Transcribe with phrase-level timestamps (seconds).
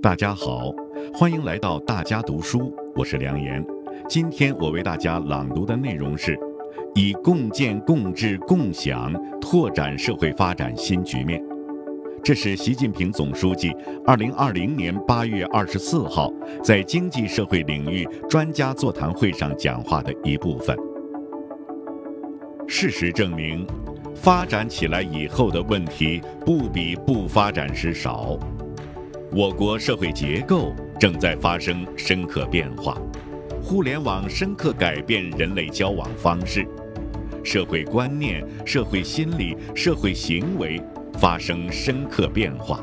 [0.00, 0.72] 大家好，
[1.12, 3.64] 欢迎来到大家读书，我是梁岩。
[4.08, 6.38] 今天我为大家朗读的内容是：
[6.94, 11.42] 以共建、共治、共享拓展社会发展新局面。
[12.22, 13.74] 这是习近平总书记
[14.06, 20.76] 二零二零年八月二十四号在经济社会领域专家座谈会上讲话的一部分。
[22.68, 23.66] 事实证明，
[24.14, 28.38] 发展起来以后的问题不比不发展时少。
[29.30, 32.96] 我国社会结构正在发生深刻变化，
[33.62, 36.66] 互联网深刻改变人类交往方式，
[37.44, 40.80] 社会观念、社会心理、社会行为
[41.18, 42.82] 发生深刻变化。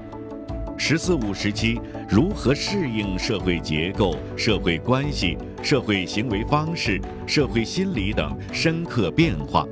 [0.76, 9.66] “十四五”时期如何适应社会结构、社会关系、社会行为方式、社会心理等深刻变化？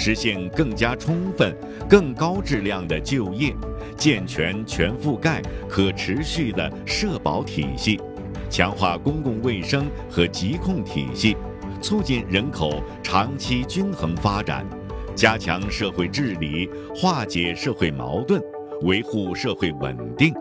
[0.00, 1.54] 实现更加充分、
[1.86, 3.54] 更高质量的就业，
[3.98, 8.00] 健全全覆盖、可持续的社保体系，
[8.48, 11.36] 强化公共卫生和疾控体系，
[11.82, 14.64] 促进人口长期均衡发展，
[15.14, 18.42] 加强社会治理，化解社会矛盾，
[18.84, 20.32] 维护社会稳定，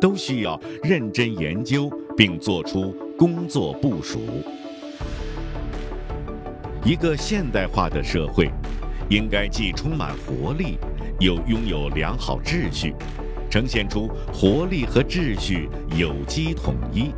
[0.00, 4.20] 都需要认真研究并作出工作部署。
[6.84, 8.48] 一个现代化的社会。
[9.08, 10.78] 应该既充满活力，
[11.20, 12.94] 又拥有良好秩序，
[13.50, 17.12] 呈现出活力和秩序有机统一。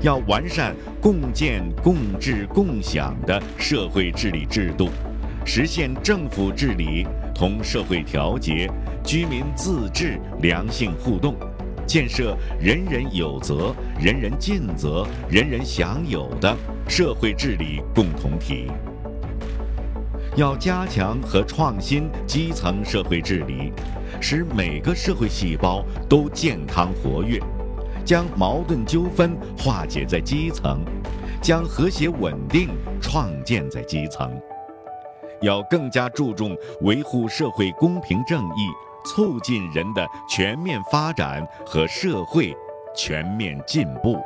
[0.00, 4.88] 要完善共建、共治、共享的社会治理制度，
[5.44, 8.66] 实现政府治理同社会调节、
[9.04, 11.36] 居民自治良性互动，
[11.86, 16.56] 建设人人有责、人人尽责、人人享有的
[16.88, 18.68] 社会治理共同体。
[20.36, 23.72] 要加强和创新基层社会治理，
[24.20, 27.40] 使每个社会细胞都健康活跃，
[28.04, 30.84] 将矛盾纠纷化解在基层，
[31.42, 32.68] 将和谐稳定
[33.02, 34.32] 创建在基层。
[35.42, 38.68] 要更加注重维护社会公平正义，
[39.04, 42.56] 促进人的全面发展和社会
[42.94, 44.16] 全面进步。